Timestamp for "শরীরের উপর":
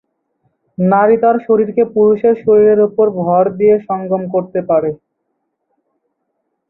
2.43-3.05